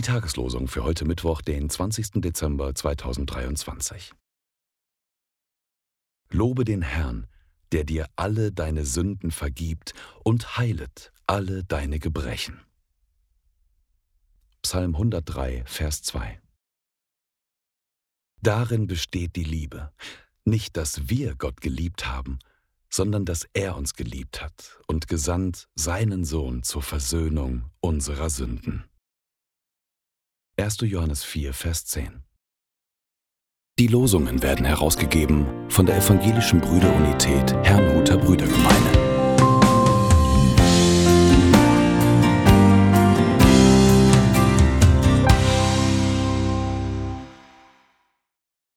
Tageslosung 0.00 0.68
für 0.68 0.84
heute 0.84 1.04
Mittwoch, 1.04 1.42
den 1.42 1.68
20. 1.68 2.22
Dezember 2.22 2.74
2023. 2.74 4.14
Lobe 6.30 6.64
den 6.64 6.80
Herrn, 6.80 7.26
der 7.72 7.84
dir 7.84 8.06
alle 8.16 8.52
deine 8.52 8.86
Sünden 8.86 9.30
vergibt 9.30 9.92
und 10.24 10.56
heilet 10.56 11.12
alle 11.26 11.62
deine 11.62 11.98
Gebrechen. 11.98 12.60
Psalm 14.62 14.94
103, 14.94 15.64
Vers 15.66 16.02
2. 16.02 16.40
Darin 18.40 18.86
besteht 18.86 19.36
die 19.36 19.44
Liebe, 19.44 19.92
nicht 20.44 20.76
dass 20.76 21.10
wir 21.10 21.36
Gott 21.36 21.60
geliebt 21.60 22.06
haben, 22.06 22.38
sondern 22.88 23.24
dass 23.24 23.46
er 23.52 23.76
uns 23.76 23.94
geliebt 23.94 24.42
hat 24.42 24.80
und 24.86 25.06
gesandt 25.06 25.68
seinen 25.74 26.24
Sohn 26.24 26.62
zur 26.62 26.82
Versöhnung 26.82 27.70
unserer 27.80 28.30
Sünden. 28.30 28.84
1. 30.62 30.76
Johannes 30.82 31.24
4, 31.24 31.52
Vers 31.54 31.86
10. 31.86 32.22
Die 33.80 33.88
Losungen 33.88 34.44
werden 34.44 34.64
herausgegeben 34.64 35.44
von 35.68 35.86
der 35.86 35.96
Evangelischen 35.96 36.60
Brüderunität 36.60 37.52
Herrnhuter 37.64 38.16
Brüdergemeine. 38.16 38.91